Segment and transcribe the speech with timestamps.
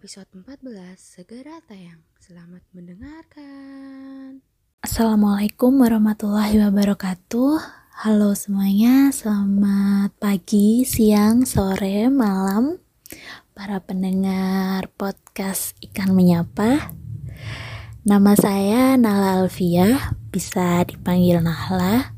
[0.00, 2.00] Episode 14 segera tayang.
[2.16, 4.40] Selamat mendengarkan.
[4.80, 7.60] Assalamualaikum warahmatullahi wabarakatuh.
[8.08, 12.80] Halo semuanya, selamat pagi, siang, sore, malam.
[13.52, 16.96] Para pendengar podcast Ikan Menyapa.
[18.00, 22.16] Nama saya Nala Alfia, bisa dipanggil Nahla.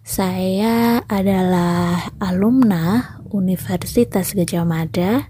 [0.00, 5.28] Saya adalah alumna Universitas Gajah Mada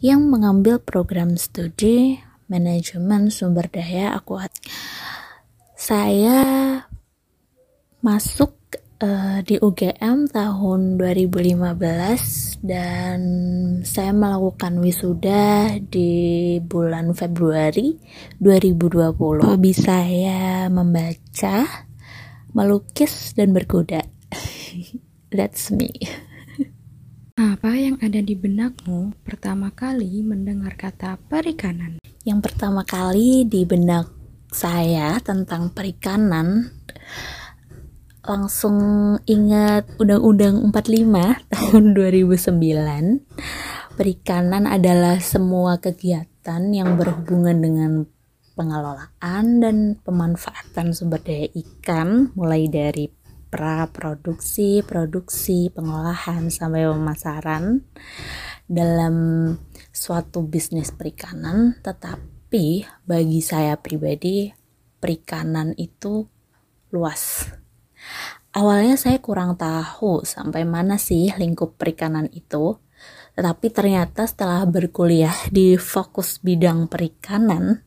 [0.00, 4.72] yang mengambil program studi manajemen sumber daya akuatik.
[5.76, 6.40] Saya
[8.00, 8.56] masuk
[9.04, 13.20] uh, di UGM tahun 2015 dan
[13.84, 18.00] saya melakukan wisuda di bulan Februari
[18.40, 19.44] 2020.
[19.44, 21.68] Hobi saya membaca,
[22.56, 24.00] melukis dan berkuda.
[25.36, 25.92] That's me.
[27.40, 31.96] Apa yang ada di benakmu pertama kali mendengar kata perikanan?
[32.20, 34.12] Yang pertama kali di benak
[34.52, 36.68] saya tentang perikanan
[38.20, 38.76] langsung
[39.24, 43.96] ingat Undang-Undang 45 tahun 2009.
[43.96, 48.04] Perikanan adalah semua kegiatan yang berhubungan dengan
[48.52, 53.08] pengelolaan dan pemanfaatan sumber daya ikan mulai dari
[53.50, 57.82] pra-produksi, produksi, pengolahan sampai pemasaran
[58.70, 59.14] dalam
[59.90, 64.54] suatu bisnis perikanan, tetapi bagi saya pribadi
[65.02, 66.30] perikanan itu
[66.94, 67.50] luas.
[68.54, 72.78] Awalnya saya kurang tahu sampai mana sih lingkup perikanan itu,
[73.34, 77.82] tetapi ternyata setelah berkuliah di fokus bidang perikanan,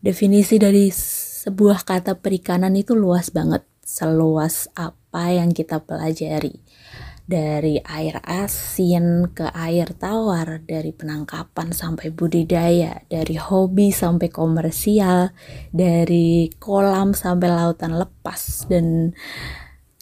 [0.00, 6.60] definisi dari sebuah kata perikanan itu luas banget seluas apa yang kita pelajari
[7.28, 15.36] dari air asin ke air tawar, dari penangkapan sampai budidaya, dari hobi sampai komersial,
[15.68, 19.12] dari kolam sampai lautan lepas dan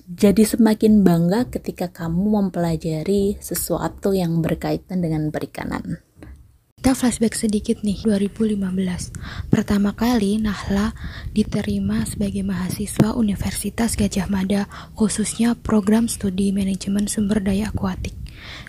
[0.06, 6.05] jadi semakin bangga ketika kamu mempelajari sesuatu yang berkaitan dengan perikanan.
[6.76, 8.60] Kita flashback sedikit nih, 2015.
[9.48, 10.92] Pertama kali Nahla
[11.32, 18.12] diterima sebagai mahasiswa Universitas Gajah Mada, khususnya program studi manajemen sumber daya akuatik.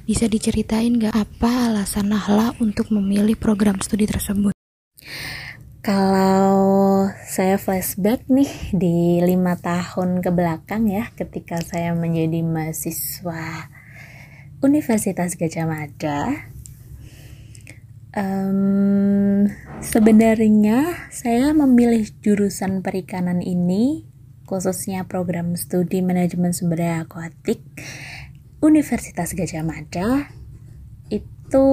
[0.08, 4.56] Bisa diceritain gak apa alasan Nahla untuk memilih program studi tersebut?
[5.84, 13.68] Kalau saya flashback nih di lima tahun ke belakang ya, ketika saya menjadi mahasiswa
[14.64, 16.50] Universitas Gajah Mada,
[18.18, 19.46] Um,
[19.78, 24.10] sebenarnya saya memilih jurusan perikanan ini
[24.50, 27.62] khususnya program studi manajemen sumber daya akuatik
[28.58, 30.34] Universitas Gajah Mada.
[31.14, 31.66] Itu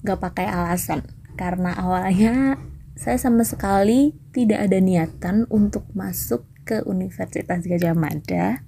[0.00, 1.04] gak pakai alasan
[1.36, 2.56] karena awalnya
[2.96, 8.64] saya sama sekali tidak ada niatan untuk masuk ke Universitas Gajah Mada.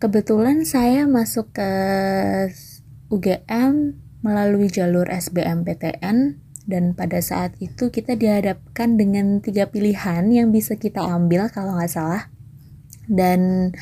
[0.00, 1.70] Kebetulan saya masuk ke
[3.12, 10.78] UGM melalui jalur SBMPTN dan pada saat itu kita dihadapkan dengan tiga pilihan yang bisa
[10.78, 12.30] kita ambil kalau nggak salah.
[13.10, 13.74] Dan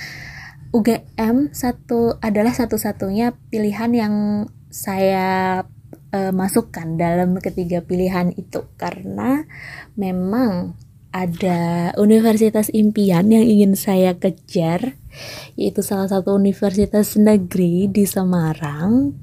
[0.73, 4.15] UGM satu adalah satu-satunya pilihan yang
[4.73, 5.61] saya
[6.17, 8.65] uh, masukkan dalam ketiga pilihan itu.
[8.81, 9.45] Karena
[10.01, 10.73] memang
[11.11, 14.95] ada universitas impian yang ingin saya kejar
[15.59, 19.19] yaitu salah satu universitas negeri di Semarang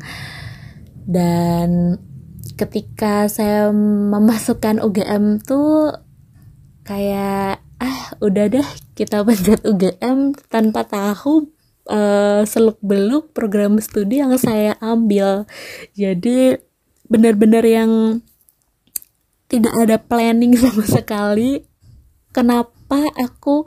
[1.07, 1.97] dan
[2.59, 5.95] ketika saya memasukkan UGM tuh
[6.83, 11.47] kayak ah udah deh kita pencet UGM tanpa tahu
[11.87, 15.47] uh, seluk beluk program studi yang saya ambil.
[15.95, 16.59] Jadi
[17.07, 18.21] benar-benar yang
[19.47, 21.63] tidak ada planning sama sekali.
[22.35, 23.65] Kenapa aku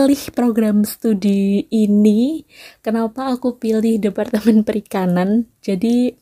[0.00, 2.40] pilih program studi ini,
[2.80, 5.44] kenapa aku pilih Departemen Perikanan.
[5.60, 6.16] Jadi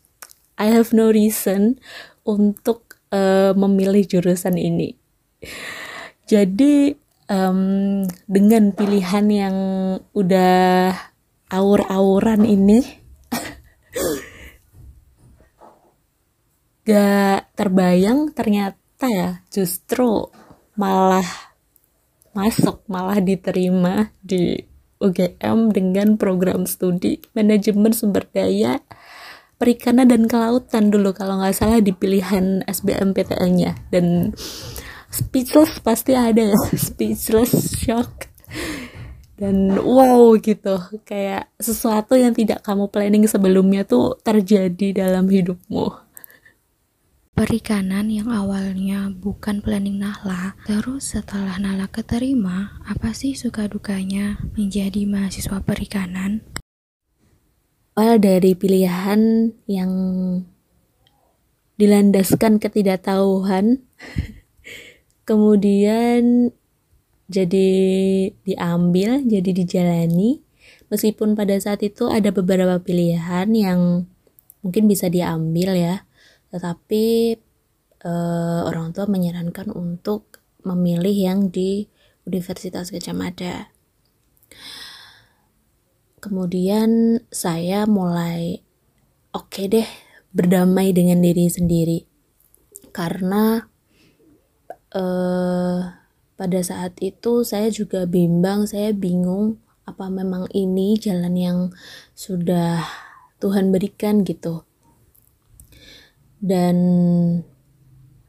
[0.58, 1.78] I have no reason
[2.26, 4.98] untuk uh, memilih jurusan ini.
[6.26, 6.90] Jadi
[7.30, 9.56] um, dengan pilihan yang
[10.10, 10.98] udah
[11.46, 12.82] aur-auran ini,
[16.82, 20.26] gak terbayang ternyata ya justru
[20.74, 21.47] malah
[22.38, 24.62] masuk malah diterima di
[25.02, 28.78] UGM dengan program studi manajemen sumber daya
[29.58, 34.30] perikanan dan kelautan dulu kalau nggak salah di pilihan SBMPTN-nya dan
[35.10, 36.58] speechless pasti ada ya
[36.88, 38.30] speechless shock.
[39.38, 46.07] Dan wow gitu kayak sesuatu yang tidak kamu planning sebelumnya tuh terjadi dalam hidupmu
[47.38, 55.06] perikanan yang awalnya bukan planning Nahla, terus setelah Nahla keterima, apa sih suka dukanya menjadi
[55.06, 56.42] mahasiswa perikanan?
[57.94, 59.92] Well, dari pilihan yang
[61.78, 63.86] dilandaskan ketidaktahuan,
[65.30, 66.50] kemudian
[67.30, 67.70] jadi
[68.42, 70.42] diambil, jadi dijalani,
[70.90, 74.10] meskipun pada saat itu ada beberapa pilihan yang
[74.58, 76.07] mungkin bisa diambil ya
[76.48, 77.36] tetapi
[78.04, 81.88] uh, orang tua menyarankan untuk memilih yang di
[82.28, 83.56] Universitas Gajah Mada.
[86.18, 88.60] Kemudian saya mulai
[89.32, 89.88] oke okay deh
[90.34, 92.04] berdamai dengan diri sendiri
[92.92, 93.64] karena
[94.92, 95.80] uh,
[96.38, 99.58] pada saat itu saya juga bimbang, saya bingung
[99.88, 101.58] apa memang ini jalan yang
[102.12, 102.84] sudah
[103.40, 104.67] Tuhan berikan gitu
[106.38, 106.76] dan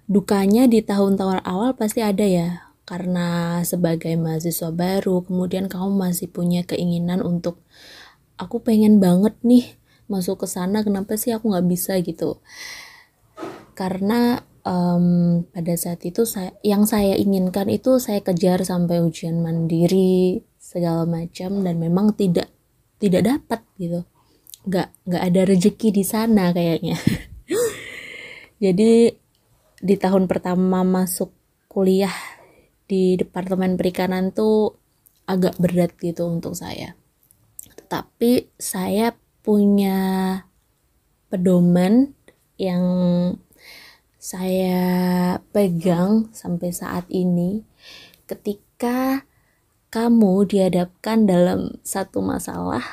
[0.09, 2.49] dukanya di tahun-tahun awal pasti ada ya.
[2.89, 7.61] Karena sebagai mahasiswa baru kemudian kamu masih punya keinginan untuk
[8.41, 9.77] aku pengen banget nih
[10.09, 11.93] masuk ke sana kenapa sih aku nggak bisa?
[12.01, 12.41] gitu.
[13.77, 20.41] Karena um, pada saat itu saya yang saya inginkan itu saya kejar sampai ujian mandiri
[20.57, 22.49] segala macam dan memang tidak
[22.97, 24.01] tidak dapat gitu.
[24.65, 26.97] Nggak nggak ada rezeki di sana kayaknya
[28.59, 29.15] Jadi
[29.79, 31.31] di tahun pertama masuk
[31.71, 32.13] kuliah
[32.91, 34.75] di Departemen Perikanan tuh
[35.23, 36.99] agak berat gitu untuk saya.
[37.79, 39.97] Tetapi saya punya
[41.31, 42.11] pedoman
[42.59, 42.83] yang
[44.19, 47.63] saya pegang sampai saat ini
[48.27, 49.23] ketika
[49.89, 52.83] kamu dihadapkan dalam satu masalah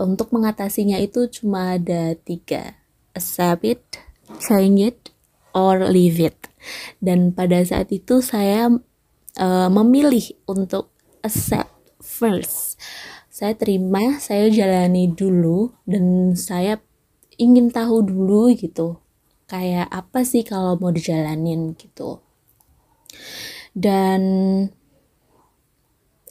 [0.00, 2.80] untuk mengatasinya itu cuma ada tiga
[3.14, 4.05] accept it
[4.42, 5.00] change it
[5.56, 6.36] or leave it.
[6.98, 8.68] Dan pada saat itu saya
[9.38, 10.90] uh, memilih untuk
[11.22, 12.80] accept first.
[13.32, 16.80] Saya terima saya jalani dulu dan saya
[17.36, 18.96] ingin tahu dulu gitu
[19.46, 22.24] kayak apa sih kalau mau dijalanin gitu.
[23.76, 24.22] Dan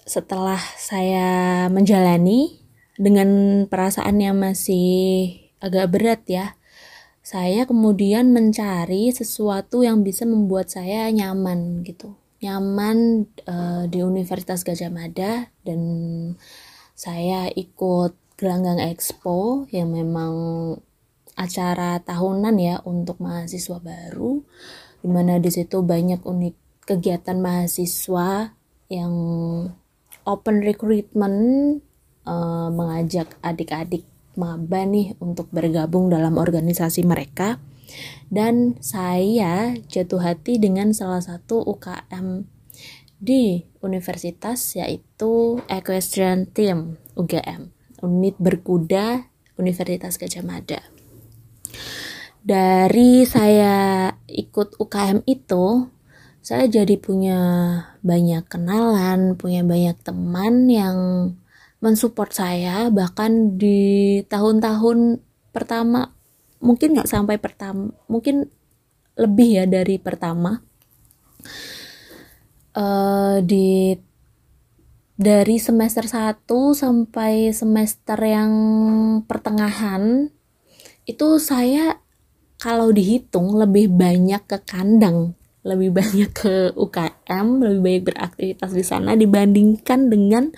[0.05, 2.61] setelah saya menjalani
[2.97, 6.57] dengan perasaan yang masih agak berat ya
[7.25, 12.13] saya kemudian mencari sesuatu yang bisa membuat saya nyaman gitu.
[12.45, 15.81] Nyaman uh, di Universitas Gajah Mada dan
[16.93, 20.33] saya ikut gelanggang expo yang memang
[21.33, 24.45] acara tahunan ya untuk mahasiswa baru
[25.01, 28.53] di mana di situ banyak unik kegiatan mahasiswa
[28.93, 29.13] yang
[30.29, 31.39] open recruitment
[32.29, 34.05] uh, mengajak adik-adik
[34.35, 37.59] maba nih untuk bergabung dalam organisasi mereka.
[38.27, 42.49] Dan saya jatuh hati dengan salah satu UKM
[43.21, 47.71] di universitas yaitu Equestrian Team UGM
[48.03, 50.83] unit berkuda Universitas Gajah Mada.
[52.45, 55.89] Dari saya ikut UKM itu
[56.45, 57.39] saya jadi punya
[58.05, 60.97] banyak kenalan, punya banyak teman yang
[61.85, 65.21] mensupport saya bahkan di tahun-tahun
[65.53, 66.17] pertama
[66.57, 68.49] mungkin nggak sampai pertama mungkin
[69.13, 70.65] lebih ya dari pertama
[72.73, 73.93] uh, di
[75.15, 78.51] dari semester 1 sampai semester yang
[79.29, 80.33] pertengahan
[81.05, 82.01] itu saya
[82.57, 89.13] kalau dihitung lebih banyak ke kandang lebih banyak ke UKM lebih banyak beraktivitas di sana
[89.15, 90.51] dibandingkan dengan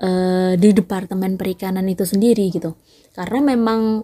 [0.00, 2.74] uh, di departemen perikanan itu sendiri gitu.
[3.14, 4.02] Karena memang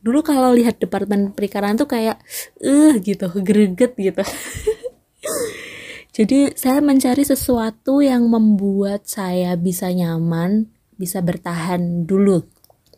[0.00, 2.20] dulu kalau lihat departemen perikanan tuh kayak
[2.62, 4.22] eh gitu greget gitu.
[6.16, 10.68] Jadi saya mencari sesuatu yang membuat saya bisa nyaman
[11.00, 12.44] bisa bertahan dulu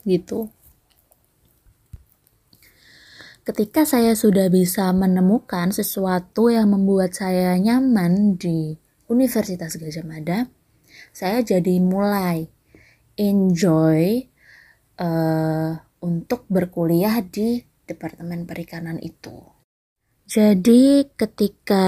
[0.02, 0.50] gitu.
[3.42, 8.78] Ketika saya sudah bisa menemukan sesuatu yang membuat saya nyaman di
[9.10, 10.46] Universitas Gajah Mada
[11.10, 12.46] saya jadi mulai
[13.18, 14.30] enjoy
[15.02, 19.34] uh, untuk berkuliah di Departemen Perikanan itu.
[20.30, 21.86] Jadi ketika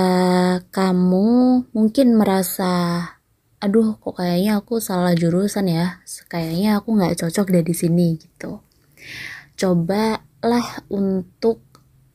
[0.75, 3.00] kamu mungkin merasa
[3.64, 8.61] aduh kok kayaknya aku salah jurusan ya kayaknya aku nggak cocok deh di sini gitu
[9.56, 11.64] cobalah untuk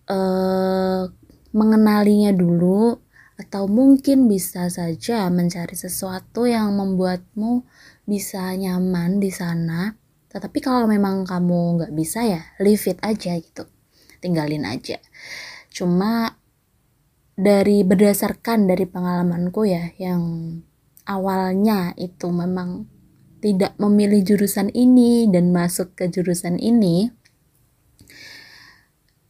[0.05, 1.09] uh,
[1.49, 3.01] mengenalinya dulu
[3.39, 7.63] atau mungkin bisa saja mencari sesuatu yang membuatmu
[8.03, 9.95] bisa nyaman di sana.
[10.29, 13.63] Tetapi kalau memang kamu nggak bisa ya, leave it aja gitu.
[14.19, 14.99] tinggalin aja
[15.71, 16.35] cuma
[17.39, 20.21] dari berdasarkan dari pengalamanku ya yang
[21.07, 22.89] awalnya itu memang
[23.39, 27.15] tidak memilih jurusan ini dan masuk ke jurusan ini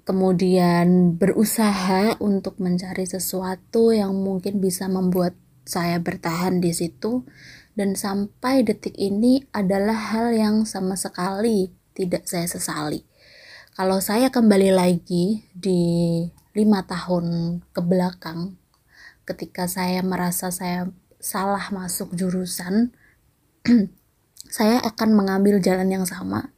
[0.09, 5.37] kemudian berusaha untuk mencari sesuatu yang mungkin bisa membuat
[5.69, 7.29] saya bertahan di situ
[7.77, 13.05] dan sampai detik ini adalah hal yang sama sekali tidak saya sesali.
[13.77, 16.25] Kalau saya kembali lagi di
[16.57, 18.57] lima tahun ke belakang,
[19.29, 20.89] ketika saya merasa saya
[21.21, 22.97] salah masuk jurusan,
[24.57, 26.49] saya akan mengambil jalan yang sama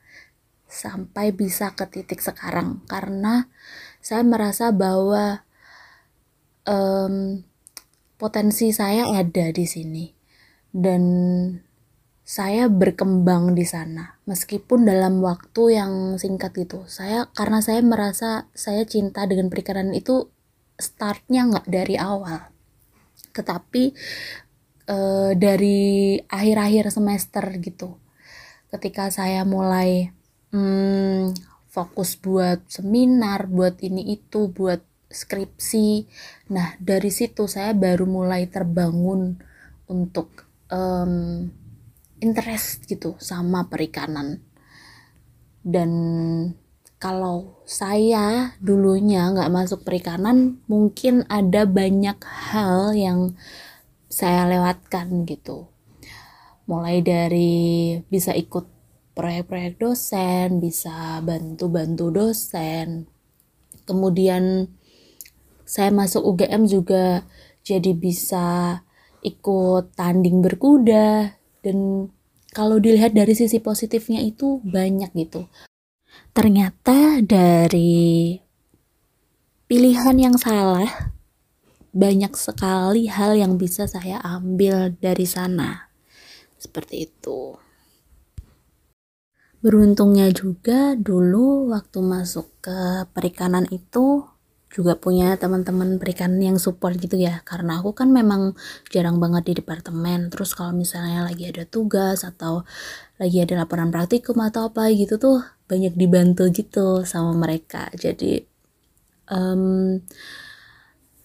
[0.71, 2.79] sampai bisa ke titik sekarang.
[2.87, 3.51] Karena
[3.99, 5.43] saya merasa bahwa
[6.63, 7.43] um,
[8.15, 10.07] potensi saya ada di sini.
[10.71, 11.03] Dan
[12.23, 14.15] saya berkembang di sana.
[14.23, 16.87] Meskipun dalam waktu yang singkat itu.
[16.87, 20.31] Saya karena saya merasa saya cinta dengan perikanan itu
[20.79, 22.47] startnya nggak dari awal.
[23.35, 23.83] Tetapi
[24.87, 24.97] e,
[25.35, 27.99] dari akhir-akhir semester gitu.
[28.71, 30.15] Ketika saya mulai
[30.51, 31.35] hmm,
[31.71, 36.07] fokus buat seminar, buat ini itu, buat skripsi.
[36.55, 39.39] Nah, dari situ saya baru mulai terbangun
[39.91, 41.47] untuk um,
[42.23, 44.39] interest gitu sama perikanan.
[45.61, 45.91] Dan
[47.01, 53.33] kalau saya dulunya nggak masuk perikanan, mungkin ada banyak hal yang
[54.11, 55.71] saya lewatkan gitu.
[56.69, 57.53] Mulai dari
[58.07, 58.80] bisa ikut
[59.21, 63.05] proyek-proyek dosen, bisa bantu-bantu dosen.
[63.85, 64.65] Kemudian
[65.61, 67.21] saya masuk UGM juga
[67.61, 68.81] jadi bisa
[69.21, 72.09] ikut tanding berkuda dan
[72.49, 75.45] kalau dilihat dari sisi positifnya itu banyak gitu.
[76.33, 78.41] Ternyata dari
[79.69, 81.13] pilihan yang salah
[81.93, 85.93] banyak sekali hal yang bisa saya ambil dari sana.
[86.57, 87.70] Seperti itu.
[89.61, 94.25] Beruntungnya juga dulu waktu masuk ke perikanan itu
[94.71, 97.45] juga punya teman-teman perikanan yang support gitu ya.
[97.45, 98.57] Karena aku kan memang
[98.89, 100.31] jarang banget di departemen.
[100.31, 102.65] Terus kalau misalnya lagi ada tugas atau
[103.21, 107.91] lagi ada laporan praktikum atau apa gitu tuh banyak dibantu gitu sama mereka.
[107.93, 108.41] Jadi
[109.29, 109.99] um,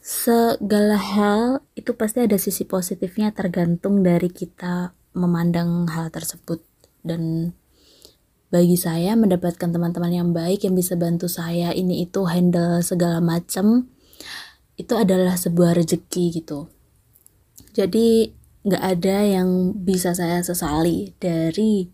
[0.03, 6.61] segala hal itu pasti ada sisi positifnya tergantung dari kita memandang hal tersebut.
[7.07, 7.55] Dan
[8.49, 13.91] bagi saya mendapatkan teman-teman yang baik yang bisa bantu saya ini itu handle segala macam
[14.77, 16.69] itu adalah sebuah rezeki gitu.
[17.73, 18.31] Jadi
[18.67, 21.89] nggak ada yang bisa saya sesali dari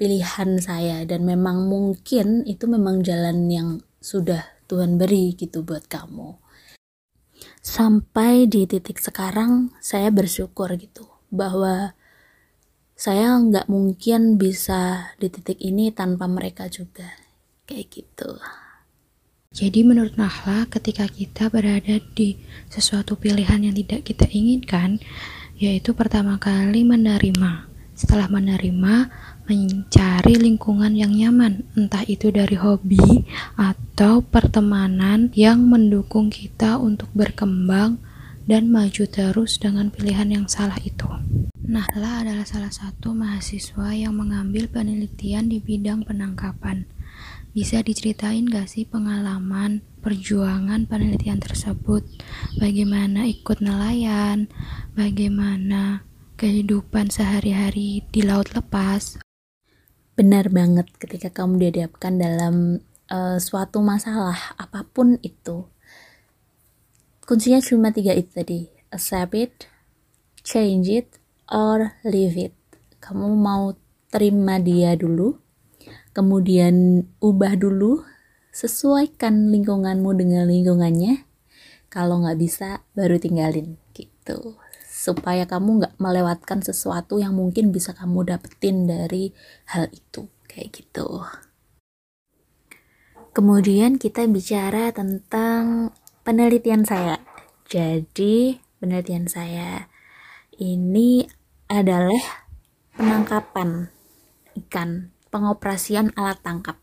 [0.00, 1.04] pilihan saya.
[1.04, 3.68] Dan memang mungkin itu memang jalan yang
[4.00, 6.40] sudah Tuhan beri gitu buat kamu.
[7.60, 11.92] Sampai di titik sekarang saya bersyukur gitu bahwa
[13.00, 17.08] saya nggak mungkin bisa di titik ini tanpa mereka juga.
[17.64, 18.36] Kayak gitu.
[19.56, 22.36] Jadi menurut Nahla ketika kita berada di
[22.68, 25.00] sesuatu pilihan yang tidak kita inginkan
[25.56, 27.72] yaitu pertama kali menerima.
[27.96, 29.08] Setelah menerima
[29.48, 33.24] mencari lingkungan yang nyaman entah itu dari hobi
[33.56, 37.96] atau pertemanan yang mendukung kita untuk berkembang
[38.44, 41.19] dan maju terus dengan pilihan yang salah itu.
[41.70, 46.90] Nahla adalah salah satu mahasiswa yang mengambil penelitian di bidang penangkapan.
[47.54, 52.02] Bisa diceritain gak sih pengalaman perjuangan penelitian tersebut?
[52.58, 54.50] Bagaimana ikut nelayan?
[54.98, 56.02] Bagaimana
[56.42, 59.22] kehidupan sehari-hari di laut lepas?
[60.18, 62.82] Benar banget ketika kamu dihadapkan dalam
[63.14, 65.70] uh, suatu masalah apa pun itu.
[67.22, 68.66] Kuncinya cuma tiga itu tadi.
[68.90, 69.70] Accept it,
[70.42, 71.19] change it,
[71.50, 72.54] or leave it.
[73.02, 73.74] Kamu mau
[74.08, 75.38] terima dia dulu,
[76.14, 78.06] kemudian ubah dulu,
[78.54, 81.26] sesuaikan lingkunganmu dengan lingkungannya.
[81.90, 84.54] Kalau nggak bisa, baru tinggalin gitu.
[84.86, 89.34] Supaya kamu nggak melewatkan sesuatu yang mungkin bisa kamu dapetin dari
[89.74, 90.30] hal itu.
[90.46, 91.26] Kayak gitu.
[93.30, 95.94] Kemudian kita bicara tentang
[96.26, 97.22] penelitian saya.
[97.70, 99.86] Jadi, penelitian saya
[100.58, 101.24] ini
[101.70, 102.18] adalah
[102.98, 103.94] penangkapan
[104.66, 106.76] ikan, pengoperasian alat tangkap.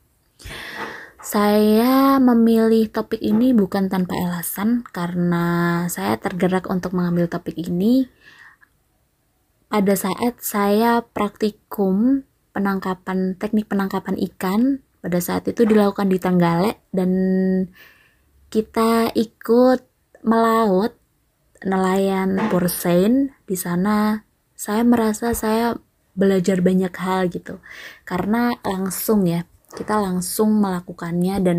[1.20, 8.08] Saya memilih topik ini bukan tanpa alasan karena saya tergerak untuk mengambil topik ini
[9.68, 12.24] pada saat saya praktikum
[12.56, 17.12] penangkapan teknik penangkapan ikan pada saat itu dilakukan di Tenggale dan
[18.48, 19.84] kita ikut
[20.24, 20.96] melaut
[21.68, 24.27] nelayan Pursein di sana
[24.58, 25.78] saya merasa saya
[26.18, 27.62] belajar banyak hal gitu.
[28.02, 29.46] Karena langsung ya
[29.78, 31.58] kita langsung melakukannya dan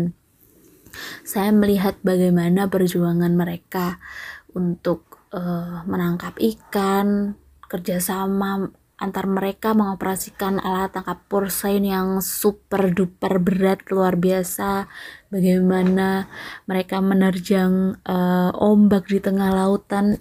[1.23, 4.03] saya melihat bagaimana perjuangan mereka
[4.51, 7.39] untuk uh, menangkap ikan
[7.69, 14.91] kerjasama antar mereka mengoperasikan alat tangkap porsain yang super duper berat luar biasa.
[15.31, 16.27] Bagaimana
[16.67, 20.19] mereka menerjang uh, ombak di tengah lautan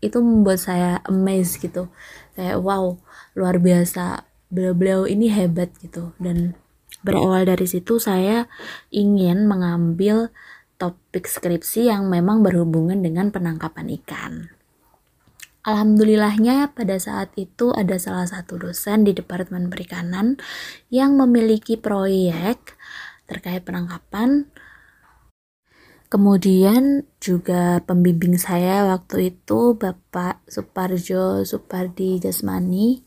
[0.00, 1.88] itu membuat saya amazed gitu.
[2.36, 2.96] Kayak wow
[3.36, 4.24] luar biasa.
[4.50, 6.12] Beliau-beliau ini hebat gitu.
[6.18, 6.58] Dan
[7.00, 8.50] berawal dari situ saya
[8.90, 10.34] ingin mengambil
[10.80, 14.32] topik skripsi yang memang berhubungan dengan penangkapan ikan.
[15.60, 20.40] Alhamdulillahnya pada saat itu ada salah satu dosen di Departemen Perikanan
[20.88, 22.80] yang memiliki proyek
[23.28, 24.48] terkait penangkapan.
[26.10, 33.06] Kemudian juga pembimbing saya waktu itu Bapak Suparjo Supardi Jasmani.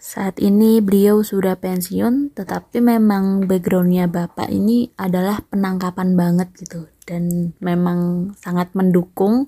[0.00, 6.90] Saat ini beliau sudah pensiun, tetapi memang backgroundnya Bapak ini adalah penangkapan banget gitu.
[7.06, 9.46] Dan memang sangat mendukung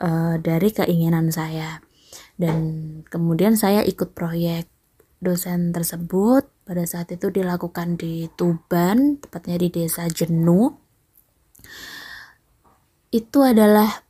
[0.00, 1.84] uh, dari keinginan saya
[2.36, 2.58] dan
[3.06, 4.66] kemudian saya ikut proyek
[5.22, 10.81] dosen tersebut pada saat itu dilakukan di Tuban tepatnya di desa Jenu
[13.12, 14.02] itu adalah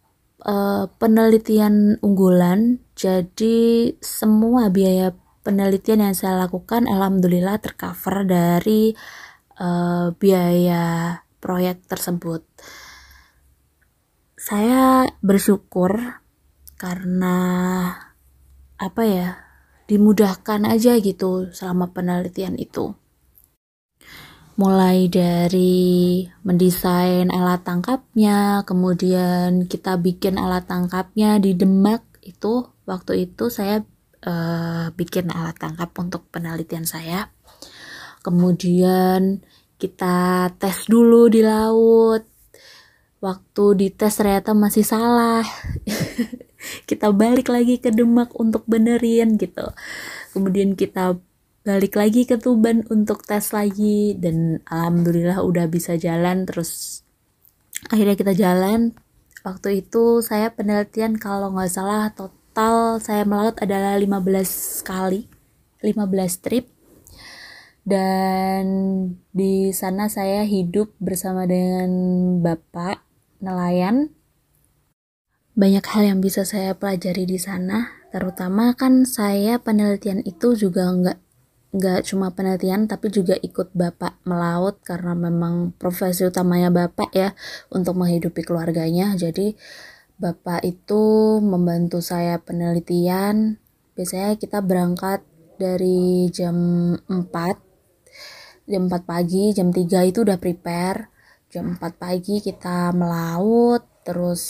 [0.47, 2.79] uh, penelitian unggulan.
[2.95, 5.11] Jadi semua biaya
[5.43, 8.95] penelitian yang saya lakukan alhamdulillah tercover dari
[9.59, 12.47] uh, biaya proyek tersebut.
[14.39, 16.23] Saya bersyukur
[16.79, 17.39] karena
[18.79, 19.29] apa ya
[19.87, 22.95] dimudahkan aja gitu selama penelitian itu
[24.57, 32.05] mulai dari mendesain alat tangkapnya kemudian kita bikin alat tangkapnya di Demak.
[32.23, 33.83] Itu waktu itu saya
[34.27, 37.33] uh, bikin alat tangkap untuk penelitian saya.
[38.23, 39.43] Kemudian
[39.81, 42.23] kita tes dulu di laut.
[43.23, 45.47] Waktu dites ternyata masih salah.
[46.89, 49.67] Kita balik lagi ke Demak untuk benerin gitu.
[50.31, 51.19] Kemudian kita
[51.63, 56.43] balik lagi ke Tuban untuk tes lagi dan alhamdulillah udah bisa jalan.
[56.47, 57.03] Terus
[57.87, 58.99] akhirnya kita jalan.
[59.43, 65.27] Waktu itu saya penelitian kalau nggak salah total saya melaut adalah 15 kali
[65.83, 66.67] 15 trip.
[67.83, 68.63] Dan
[69.35, 71.91] di sana saya hidup bersama dengan
[72.39, 73.03] bapak
[73.43, 74.15] nelayan.
[75.59, 81.19] Banyak hal yang bisa saya pelajari di sana, terutama kan saya penelitian itu juga nggak
[81.73, 87.33] nggak cuma penelitian tapi juga ikut bapak melaut karena memang profesi utamanya bapak ya
[87.73, 89.17] untuk menghidupi keluarganya.
[89.17, 89.57] Jadi
[90.21, 91.03] bapak itu
[91.41, 93.57] membantu saya penelitian.
[93.97, 95.25] Biasanya kita berangkat
[95.57, 96.57] dari jam
[97.09, 101.09] 4 jam 4 pagi jam 3 itu udah prepare.
[101.49, 104.43] Jam 4 pagi kita melaut terus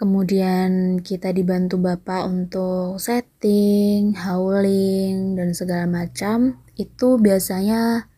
[0.00, 6.64] kemudian kita dibantu bapak untuk setting, howling dan segala macam.
[6.72, 8.08] Itu biasanya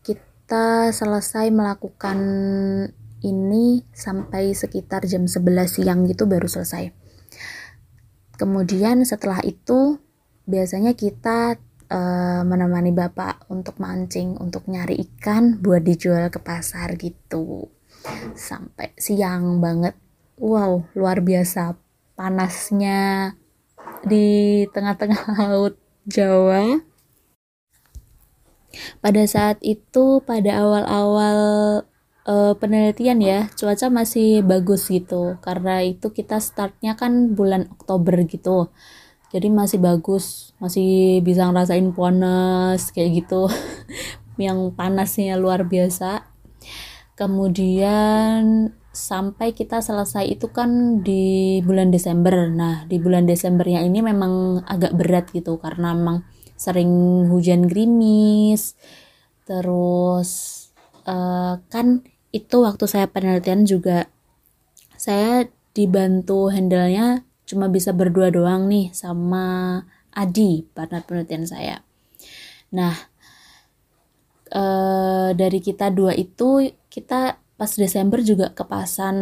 [0.00, 2.18] kita selesai melakukan
[3.20, 6.88] ini sampai sekitar jam 11 siang gitu baru selesai.
[8.40, 10.00] Kemudian setelah itu
[10.48, 11.60] biasanya kita
[11.92, 17.68] uh, menemani bapak untuk mancing untuk nyari ikan buat dijual ke pasar gitu.
[18.32, 19.92] Sampai siang banget
[20.40, 21.76] wow luar biasa.
[22.16, 23.32] Panasnya
[24.04, 25.76] di tengah-tengah laut
[26.08, 26.80] Jawa.
[29.04, 31.38] Pada saat itu pada awal-awal
[32.24, 35.36] uh, penelitian ya cuaca masih bagus gitu.
[35.44, 38.72] Karena itu kita startnya kan bulan Oktober gitu.
[39.30, 43.46] Jadi masih bagus masih bisa ngerasain panas kayak gitu.
[44.40, 46.24] Yang panasnya luar biasa.
[47.18, 52.50] Kemudian sampai kita selesai itu kan di bulan Desember.
[52.50, 56.26] Nah di bulan Desembernya ini memang agak berat gitu karena memang
[56.58, 56.90] sering
[57.30, 58.74] hujan gerimis.
[59.46, 60.30] Terus
[61.06, 64.06] uh, kan itu waktu saya penelitian juga
[64.94, 69.82] saya dibantu handle-nya cuma bisa berdua doang nih sama
[70.14, 71.76] Adi partner penelitian saya.
[72.70, 72.94] Nah
[74.50, 74.62] e,
[75.34, 79.16] dari kita dua itu kita pas Desember juga kepasan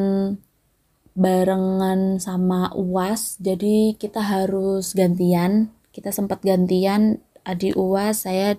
[1.18, 5.74] barengan sama UAS jadi kita harus gantian.
[5.90, 8.54] Kita sempat gantian Adi UAS saya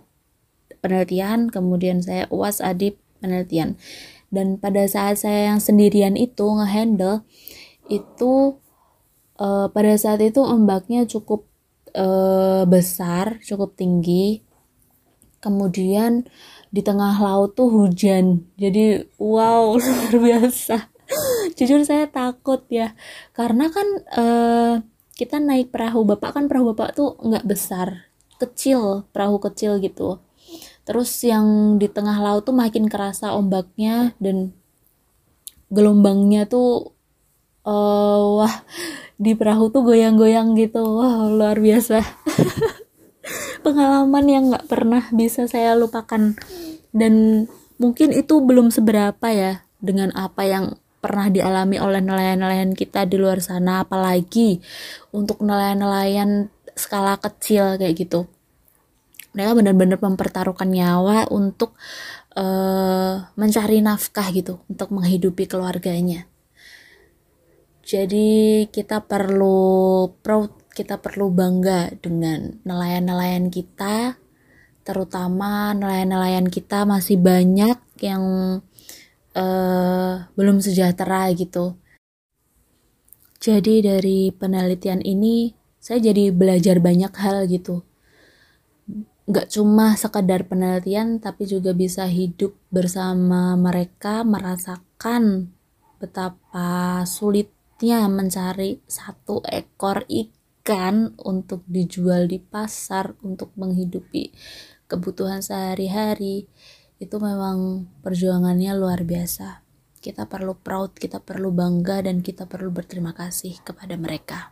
[0.84, 3.80] penelitian kemudian saya uas adip penelitian.
[4.28, 7.24] Dan pada saat saya yang sendirian itu ngehandle
[7.88, 8.60] itu
[9.40, 11.48] uh, pada saat itu ombaknya cukup
[11.96, 14.44] uh, besar cukup tinggi.
[15.40, 16.28] Kemudian
[16.70, 18.46] di tengah laut tuh hujan.
[18.56, 20.90] Jadi wow luar biasa.
[21.58, 22.94] Jujur saya takut ya.
[23.34, 24.74] Karena kan uh,
[25.18, 28.10] kita naik perahu bapak kan perahu bapak tuh nggak besar.
[28.38, 30.22] Kecil perahu kecil gitu.
[30.86, 34.54] Terus yang di tengah laut tuh makin kerasa ombaknya dan
[35.70, 36.98] gelombangnya tuh
[37.66, 38.56] uh, wah
[39.20, 40.82] di perahu tuh goyang-goyang gitu.
[40.82, 42.02] Wah luar biasa
[43.62, 46.36] pengalaman yang nggak pernah bisa saya lupakan.
[46.90, 47.46] Dan
[47.78, 50.66] mungkin itu belum seberapa ya dengan apa yang
[51.00, 54.60] pernah dialami oleh nelayan-nelayan kita di luar sana apalagi
[55.16, 58.28] untuk nelayan-nelayan skala kecil kayak gitu.
[59.32, 61.78] Mereka benar-benar mempertaruhkan nyawa untuk
[62.36, 66.28] uh, mencari nafkah gitu untuk menghidupi keluarganya.
[67.90, 74.16] Jadi kita perlu proud kita perlu bangga dengan nelayan-nelayan kita
[74.88, 78.24] terutama nelayan-nelayan kita masih banyak yang
[79.36, 81.76] uh, belum sejahtera gitu.
[83.44, 85.52] Jadi dari penelitian ini
[85.84, 87.84] saya jadi belajar banyak hal gitu.
[89.30, 95.54] Gak cuma sekedar penelitian tapi juga bisa hidup bersama mereka merasakan
[96.00, 100.39] betapa sulitnya mencari satu ekor ikan
[101.18, 104.30] untuk dijual di pasar untuk menghidupi
[104.90, 106.50] kebutuhan sehari-hari
[107.00, 109.64] itu memang perjuangannya luar biasa.
[110.00, 114.52] Kita perlu proud, kita perlu bangga, dan kita perlu berterima kasih kepada mereka.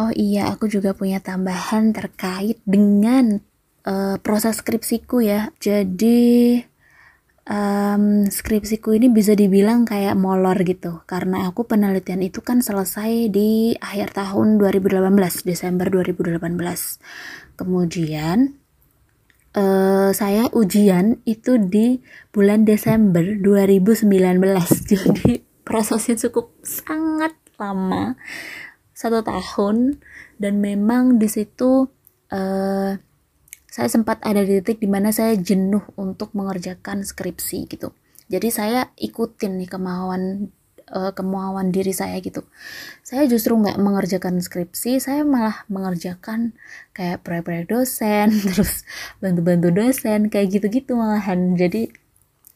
[0.00, 3.44] Oh iya, aku juga punya tambahan terkait dengan
[3.84, 5.52] uh, proses skripsiku ya.
[5.60, 6.60] Jadi
[7.50, 11.02] um, skripsiku ini bisa dibilang kayak molor gitu.
[11.04, 15.10] Karena aku penelitian itu kan selesai di akhir tahun 2018
[15.42, 16.38] Desember 2018
[17.58, 18.56] kemudian
[19.52, 22.00] uh, saya ujian itu di
[22.32, 24.08] bulan Desember 2019
[24.94, 28.16] jadi prosesnya cukup sangat lama.
[28.94, 30.00] Satu tahun.
[30.40, 31.84] Dan memang di situ
[32.32, 32.92] uh,
[33.70, 37.94] saya sempat ada di titik di mana saya jenuh untuk mengerjakan skripsi gitu.
[38.26, 40.50] Jadi saya ikutin nih kemauan
[40.90, 42.42] uh, kemauan diri saya gitu.
[43.06, 46.54] Saya justru nggak mengerjakan skripsi saya malah mengerjakan
[46.94, 48.82] kayak proyek-proyek dosen terus
[49.22, 51.54] bantu-bantu dosen kayak gitu-gitu malahan.
[51.54, 51.94] Jadi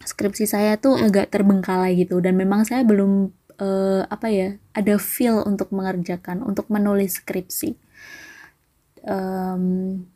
[0.02, 2.18] skripsi saya tuh agak terbengkalai gitu.
[2.18, 3.30] Dan memang saya belum
[3.62, 7.78] uh, apa ya ada feel untuk mengerjakan untuk menulis skripsi.
[9.04, 10.08] Um,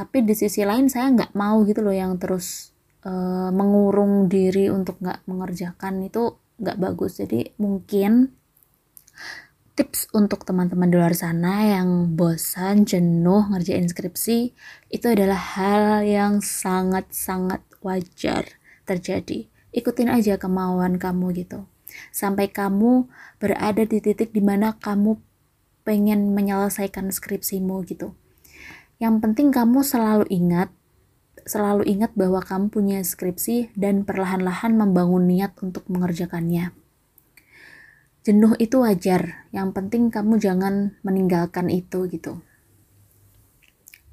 [0.00, 2.72] tapi di sisi lain saya nggak mau gitu loh yang terus
[3.04, 8.32] uh, mengurung diri untuk nggak mengerjakan itu nggak bagus jadi mungkin
[9.80, 14.52] tips untuk teman-teman di luar sana yang bosan, jenuh ngerjain skripsi
[14.92, 18.44] itu adalah hal yang sangat-sangat wajar
[18.84, 19.48] terjadi.
[19.72, 21.64] Ikutin aja kemauan kamu gitu.
[22.12, 23.08] Sampai kamu
[23.40, 25.16] berada di titik di mana kamu
[25.80, 28.19] pengen menyelesaikan skripsimu gitu.
[29.00, 30.68] Yang penting kamu selalu ingat
[31.48, 36.76] selalu ingat bahwa kamu punya skripsi dan perlahan-lahan membangun niat untuk mengerjakannya.
[38.20, 42.44] Jenuh itu wajar, yang penting kamu jangan meninggalkan itu gitu.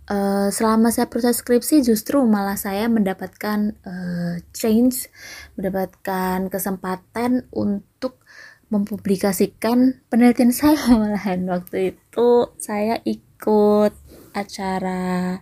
[0.07, 5.11] Uh, selama saya proses skripsi justru malah saya mendapatkan uh, change,
[5.59, 8.23] mendapatkan kesempatan untuk
[8.71, 13.91] mempublikasikan penelitian saya malahan waktu itu saya ikut
[14.37, 15.41] acara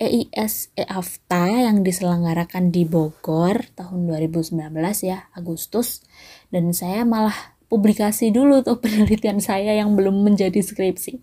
[0.00, 4.72] EIS EAFTA yang diselenggarakan di Bogor tahun 2019
[5.04, 6.00] ya, Agustus.
[6.48, 11.20] Dan saya malah publikasi dulu tuh penelitian saya yang belum menjadi skripsi.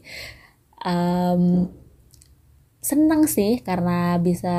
[0.85, 1.73] Um,
[2.77, 4.55] senang sih karena bisa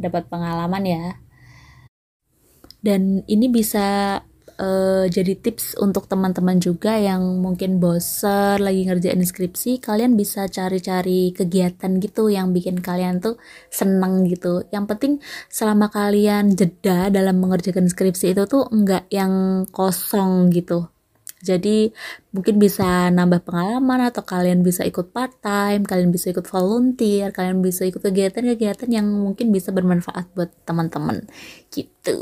[0.00, 1.04] dapat pengalaman ya.
[2.80, 4.22] Dan ini bisa
[4.58, 11.32] uh, jadi tips untuk teman-teman juga yang mungkin bosen lagi ngerjain skripsi kalian bisa cari-cari
[11.32, 13.38] kegiatan gitu yang bikin kalian tuh
[13.70, 14.66] seneng gitu.
[14.74, 15.12] Yang penting
[15.48, 20.90] selama kalian jeda dalam mengerjakan skripsi itu tuh enggak yang kosong gitu.
[21.38, 21.94] Jadi
[22.34, 27.62] mungkin bisa nambah pengalaman atau kalian bisa ikut part time, kalian bisa ikut volunteer, kalian
[27.62, 31.30] bisa ikut kegiatan-kegiatan yang mungkin bisa bermanfaat buat teman-teman.
[31.70, 32.18] Gitu.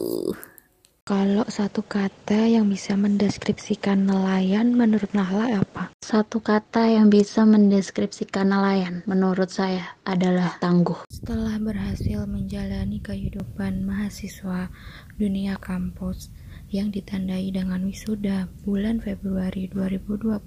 [1.06, 5.94] Kalau satu kata yang bisa mendeskripsikan nelayan menurut Nahla apa?
[6.02, 11.06] Satu kata yang bisa mendeskripsikan nelayan menurut saya adalah tangguh.
[11.06, 14.66] Setelah berhasil menjalani kehidupan mahasiswa
[15.14, 16.34] dunia kampus
[16.74, 20.42] yang ditandai dengan wisuda bulan Februari 2020,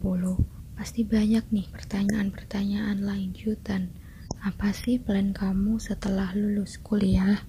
[0.75, 3.95] pasti banyak nih pertanyaan-pertanyaan lanjutan.
[4.43, 7.47] Apa sih plan kamu setelah lulus kuliah?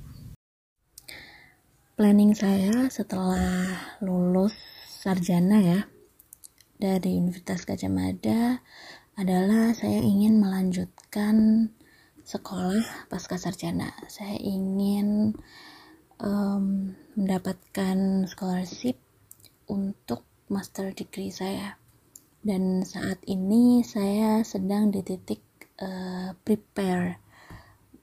[2.01, 4.57] Planning saya setelah lulus
[4.89, 5.81] sarjana ya
[6.81, 8.65] dari Universitas Gajah Mada
[9.21, 11.69] adalah saya ingin melanjutkan
[12.25, 13.93] sekolah pasca sarjana.
[14.09, 15.37] Saya ingin
[16.25, 18.97] um, mendapatkan scholarship
[19.69, 21.77] untuk master degree saya.
[22.41, 25.45] Dan saat ini saya sedang di titik
[25.85, 27.21] uh, prepare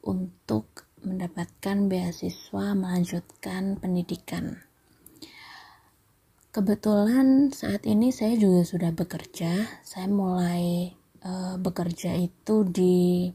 [0.06, 4.68] untuk mendapatkan beasiswa melanjutkan pendidikan.
[6.52, 9.82] Kebetulan saat ini saya juga sudah bekerja.
[9.86, 10.92] Saya mulai
[11.24, 13.30] uh, bekerja itu di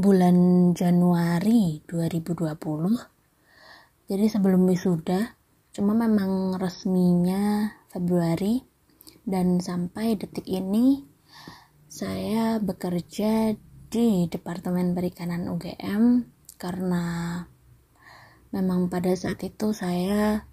[0.00, 2.56] bulan Januari 2020.
[4.10, 5.36] Jadi sebelum wisuda,
[5.76, 8.64] cuma memang resminya Februari
[9.28, 11.04] dan sampai detik ini
[11.90, 13.54] saya bekerja
[13.90, 16.22] di Departemen Perikanan UGM
[16.60, 17.40] karena
[18.52, 20.44] memang pada saat itu saya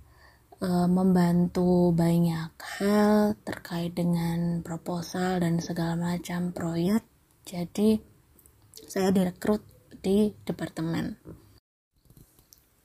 [0.63, 7.04] e, membantu banyak hal terkait dengan proposal dan segala macam proyek.
[7.43, 8.00] Jadi
[8.88, 9.67] saya direkrut
[10.00, 11.20] di departemen.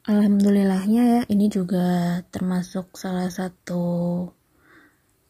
[0.02, 4.26] Alhamdulillahnya ya ini juga termasuk salah satu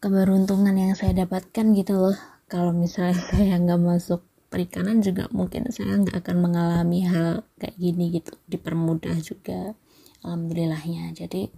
[0.01, 2.17] keberuntungan yang saya dapatkan gitu loh.
[2.49, 8.13] Kalau misalnya saya nggak masuk perikanan juga mungkin saya nggak akan mengalami hal kayak gini
[8.21, 8.37] gitu.
[8.45, 9.73] Dipermudah juga
[10.21, 11.09] alhamdulillahnya.
[11.17, 11.49] Jadi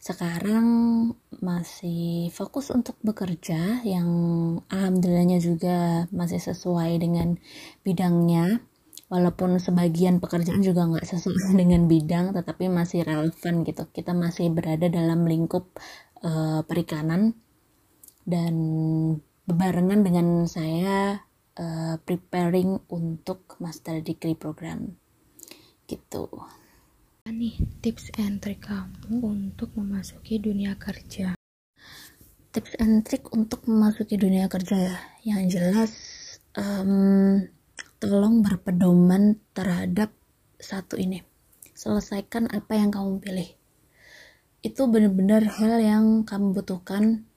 [0.00, 0.66] sekarang
[1.44, 4.08] masih fokus untuk bekerja yang
[4.72, 7.36] alhamdulillahnya juga masih sesuai dengan
[7.84, 8.64] bidangnya.
[9.12, 13.84] Walaupun sebagian pekerjaan juga nggak sesuai dengan bidang tetapi masih relevan gitu.
[13.92, 15.76] Kita masih berada dalam lingkup
[16.24, 17.36] uh, perikanan.
[18.28, 18.56] Dan
[19.48, 21.24] berbarengan dengan saya
[21.58, 24.96] uh, preparing untuk master degree program.
[25.84, 26.30] Gitu.
[27.28, 31.36] Nih tips and trick kamu untuk memasuki dunia kerja?
[32.48, 34.96] Tips and trick untuk memasuki dunia kerja ya.
[35.26, 35.90] Yang jelas
[36.56, 37.44] um,
[38.00, 40.14] tolong berpedoman terhadap
[40.56, 41.20] satu ini.
[41.76, 43.50] Selesaikan apa yang kamu pilih.
[44.64, 47.28] Itu benar-benar hal yang kamu butuhkan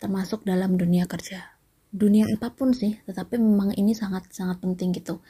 [0.00, 1.59] termasuk dalam dunia kerja
[1.90, 5.22] dunia apa pun sih tetapi memang ini sangat sangat penting gitu.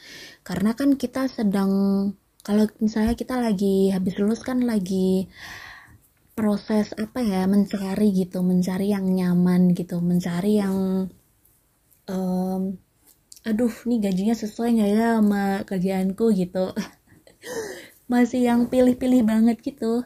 [0.45, 1.73] Karena kan kita sedang
[2.41, 5.29] kalau misalnya kita lagi habis lulus kan lagi
[6.33, 11.09] proses apa ya mencari gitu mencari yang nyaman gitu mencari yang
[12.09, 12.63] um,
[13.45, 16.73] aduh nih gajinya sesuai nggak ya sama kerjaanku gitu.
[18.13, 20.03] Masih yang pilih-pilih banget gitu.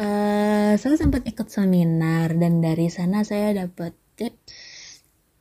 [0.00, 4.71] Uh, saya sempat ikut seminar dan dari sana saya dapat tips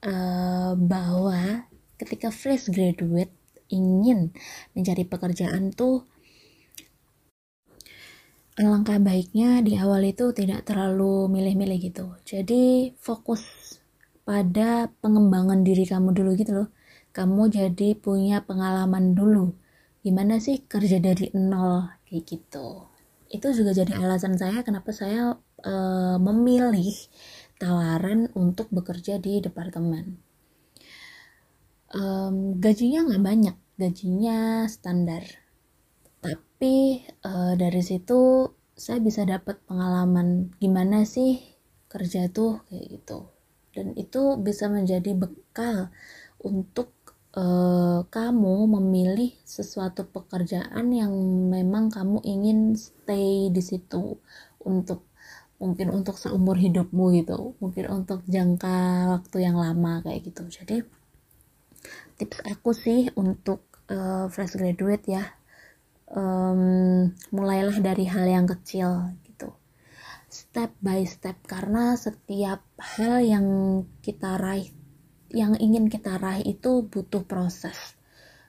[0.06, 1.66] uh, bahwa
[1.98, 3.34] ketika fresh graduate
[3.72, 4.36] ingin
[4.76, 6.04] mencari pekerjaan tuh
[8.60, 12.06] alangkah baiknya di awal itu tidak terlalu milih-milih gitu.
[12.28, 13.42] Jadi fokus
[14.28, 16.70] pada pengembangan diri kamu dulu gitu loh.
[17.16, 19.56] Kamu jadi punya pengalaman dulu.
[20.04, 22.92] Gimana sih kerja dari nol kayak gitu.
[23.32, 26.92] Itu juga jadi alasan saya kenapa saya uh, memilih
[27.62, 30.17] tawaran untuk bekerja di departemen.
[31.93, 35.21] Um, gajinya nggak banyak, gajinya standar.
[36.26, 41.38] Tapi uh, dari situ saya bisa dapat pengalaman gimana sih
[41.86, 43.30] kerja tuh kayak gitu.
[43.78, 45.93] Dan itu bisa menjadi bekal
[46.41, 46.97] untuk
[47.38, 51.13] uh, kamu memilih sesuatu pekerjaan yang
[51.52, 54.17] memang kamu ingin stay di situ
[54.65, 55.11] untuk
[55.62, 60.41] mungkin untuk seumur hidupmu gitu mungkin untuk jangka waktu yang lama kayak gitu.
[60.50, 60.82] Jadi
[62.17, 63.62] tips aku sih untuk
[63.93, 65.24] uh, fresh graduate ya
[66.10, 69.54] um, mulailah dari hal yang kecil gitu.
[70.34, 73.45] Step by step karena setiap hal yang
[74.02, 74.74] kita raih
[75.30, 77.93] yang ingin kita raih itu butuh proses.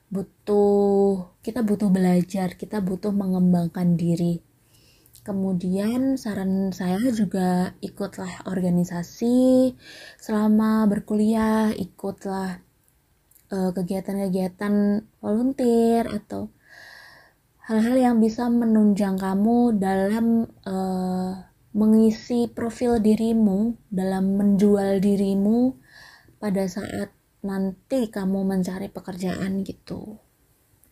[0.08, 4.40] Butuh kita butuh belajar kita butuh mengembangkan diri
[5.22, 9.70] Kemudian saran saya juga ikutlah organisasi.
[10.18, 12.58] Selama berkuliah, ikutlah
[13.52, 14.74] kegiatan kegiatan-kegiatan
[15.20, 16.48] volunteer atau
[17.68, 21.36] hal-hal yang bisa menunjang kamu dalam uh,
[21.76, 25.76] mengisi profil dirimu dalam menjual dirimu
[26.40, 27.12] pada saat
[27.44, 30.16] nanti kamu mencari pekerjaan gitu.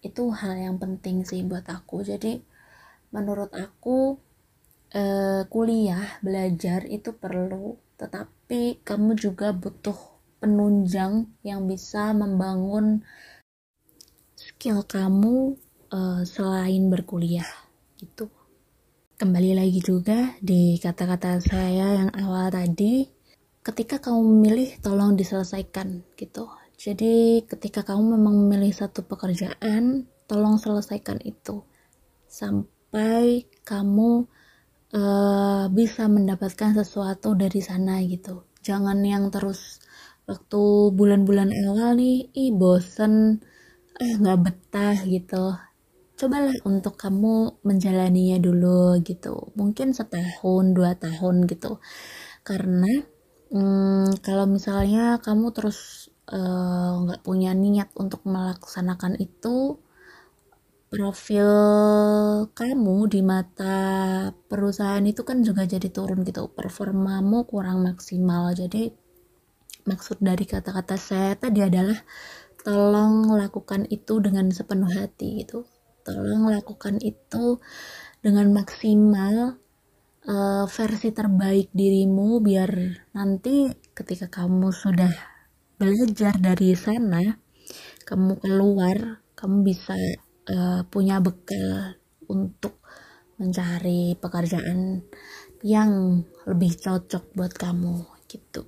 [0.05, 2.05] Itu hal yang penting sih buat aku.
[2.05, 2.45] Jadi
[3.11, 4.19] menurut aku
[4.95, 13.05] eh, kuliah belajar itu perlu tetapi kamu juga butuh penunjang yang bisa membangun
[14.41, 15.61] skill kamu
[15.93, 17.47] uh, selain berkuliah
[18.01, 18.33] gitu.
[19.21, 23.05] Kembali lagi juga di kata-kata saya yang awal tadi
[23.61, 26.49] ketika kamu memilih tolong diselesaikan gitu.
[26.81, 31.61] Jadi ketika kamu memang memilih satu pekerjaan tolong selesaikan itu.
[32.25, 32.80] Sampai
[33.63, 34.27] kamu
[34.95, 38.43] uh, bisa mendapatkan sesuatu dari sana gitu.
[38.67, 39.79] Jangan yang terus
[40.27, 43.39] waktu bulan-bulan awal nih ih bosen
[44.03, 45.55] eh nggak betah gitu.
[46.19, 49.55] Cobalah untuk kamu menjalaninya dulu gitu.
[49.55, 51.79] Mungkin setahun dua tahun gitu.
[52.43, 52.91] Karena
[53.55, 59.79] hmm, kalau misalnya kamu terus eh, nggak uh, punya niat untuk melaksanakan itu
[60.91, 61.47] profil
[62.51, 63.79] kamu di mata
[64.51, 66.51] perusahaan itu kan juga jadi turun gitu.
[66.51, 68.51] Performamu kurang maksimal.
[68.59, 68.91] Jadi
[69.87, 71.95] maksud dari kata-kata saya tadi adalah
[72.67, 75.63] tolong lakukan itu dengan sepenuh hati gitu.
[76.03, 77.63] Tolong lakukan itu
[78.19, 79.63] dengan maksimal
[80.27, 82.71] uh, versi terbaik dirimu biar
[83.15, 85.13] nanti ketika kamu sudah
[85.81, 87.41] belajar dari sana
[88.05, 89.97] kamu keluar kamu bisa
[90.51, 91.95] uh, punya bekal
[92.27, 92.83] untuk
[93.39, 95.07] mencari pekerjaan
[95.63, 98.67] yang lebih cocok buat kamu gitu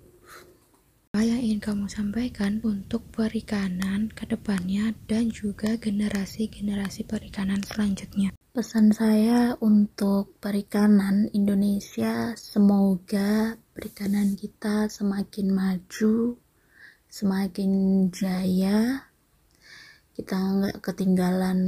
[1.12, 8.33] apa yang ingin kamu sampaikan untuk perikanan ke depannya dan juga generasi-generasi perikanan selanjutnya?
[8.57, 16.40] Pesan saya untuk perikanan Indonesia, semoga perikanan kita semakin maju,
[17.12, 17.73] semakin
[18.09, 19.12] jaya,
[20.12, 21.61] kita nggak ketinggalan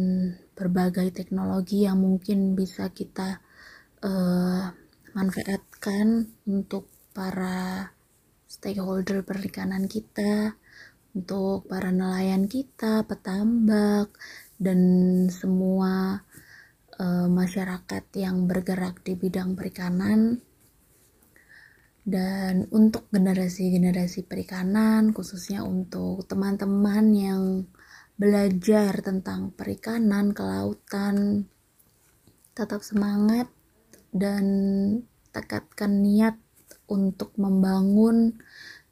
[0.53, 3.41] berbagai teknologi yang mungkin bisa kita
[4.05, 4.69] uh,
[5.17, 7.89] manfaatkan untuk para
[8.45, 10.55] stakeholder perikanan kita,
[11.17, 14.13] untuk para nelayan kita, petambak,
[14.61, 14.81] dan
[15.31, 16.23] semua
[17.01, 20.43] uh, masyarakat yang bergerak di bidang perikanan.
[22.05, 27.43] Dan untuk generasi-generasi perikanan, khususnya untuk teman-teman yang
[28.15, 31.51] belajar tentang perikanan, kelautan,
[32.55, 33.51] tetap semangat
[34.15, 34.45] dan
[35.35, 36.39] tekadkan niat
[36.87, 38.39] untuk membangun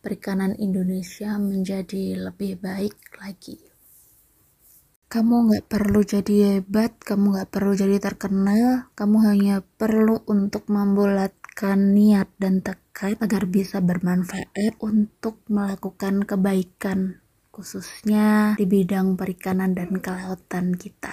[0.02, 3.62] perikanan Indonesia menjadi lebih baik lagi.
[5.06, 11.94] Kamu nggak perlu jadi hebat, kamu nggak perlu jadi terkenal, kamu hanya perlu untuk membulatkan
[11.94, 17.21] niat dan tekad agar bisa bermanfaat untuk melakukan kebaikan,
[17.52, 21.12] khususnya di bidang perikanan dan kelautan kita.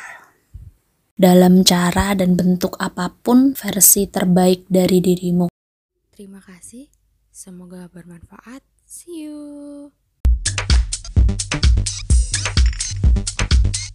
[1.20, 5.52] Dalam cara dan bentuk apa pun versi terbaik dari dirimu.
[6.16, 6.88] Terima kasih,
[7.28, 8.64] semoga bermanfaat.
[8.88, 9.92] See you.